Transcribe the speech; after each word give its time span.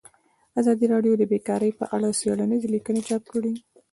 ازادي 0.59 0.85
راډیو 0.93 1.13
د 1.17 1.23
بیکاري 1.31 1.71
په 1.79 1.85
اړه 1.95 2.09
څېړنیزې 2.19 2.67
لیکنې 2.75 3.01
چاپ 3.07 3.23
کړي. 3.33 3.53